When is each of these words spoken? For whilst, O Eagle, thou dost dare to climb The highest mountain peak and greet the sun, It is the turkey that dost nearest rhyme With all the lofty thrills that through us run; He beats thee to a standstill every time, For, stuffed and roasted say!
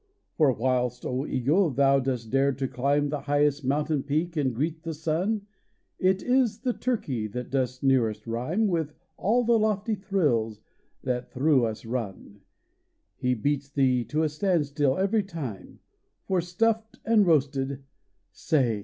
For 0.35 0.51
whilst, 0.51 1.05
O 1.05 1.27
Eagle, 1.27 1.69
thou 1.69 1.99
dost 1.99 2.31
dare 2.31 2.53
to 2.53 2.67
climb 2.67 3.09
The 3.09 3.21
highest 3.21 3.63
mountain 3.63 4.01
peak 4.01 4.35
and 4.35 4.51
greet 4.51 4.81
the 4.81 4.95
sun, 4.95 5.45
It 5.99 6.23
is 6.23 6.61
the 6.61 6.73
turkey 6.73 7.27
that 7.27 7.51
dost 7.51 7.83
nearest 7.83 8.25
rhyme 8.25 8.65
With 8.65 8.95
all 9.15 9.43
the 9.43 9.59
lofty 9.59 9.93
thrills 9.93 10.59
that 11.03 11.31
through 11.31 11.67
us 11.67 11.85
run; 11.85 12.41
He 13.15 13.35
beats 13.35 13.69
thee 13.69 14.03
to 14.05 14.23
a 14.23 14.29
standstill 14.29 14.97
every 14.97 15.21
time, 15.21 15.81
For, 16.25 16.41
stuffed 16.41 16.97
and 17.05 17.27
roasted 17.27 17.83
say! 18.31 18.79